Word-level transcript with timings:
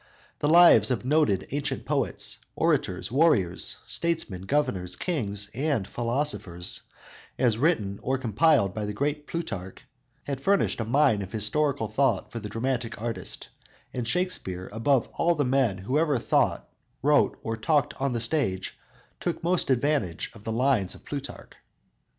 The 0.39 0.47
lives 0.49 0.89
of 0.89 1.05
noted 1.05 1.45
ancient 1.51 1.85
poets, 1.85 2.39
orators, 2.55 3.11
warriors, 3.11 3.77
statesmen, 3.85 4.47
governors, 4.47 4.95
kings 4.95 5.51
and 5.53 5.87
philosophers, 5.87 6.81
as 7.37 7.59
written 7.59 7.99
or 8.01 8.17
compiled 8.17 8.73
by 8.73 8.85
the 8.85 8.93
great 8.93 9.27
Plutarch 9.27 9.83
has 10.23 10.39
furnished 10.39 10.79
a 10.79 10.85
mine 10.85 11.21
of 11.21 11.31
historic 11.31 11.77
thought 11.77 12.31
for 12.31 12.39
the 12.39 12.49
dramatic 12.49 12.99
artist, 12.99 13.49
and 13.93 14.07
Shakspere, 14.07 14.69
above 14.73 15.07
all 15.19 15.35
the 15.35 15.45
men 15.45 15.77
who 15.77 15.99
ever 15.99 16.17
thought, 16.17 16.67
wrote 17.03 17.37
or 17.43 17.55
talked 17.55 17.93
on 18.01 18.13
the 18.13 18.19
stage, 18.19 18.79
took 19.19 19.43
most 19.43 19.69
advantage 19.69 20.31
of 20.33 20.43
the 20.45 20.51
lines 20.51 20.95
of 20.95 21.05
Plutarch. 21.05 21.53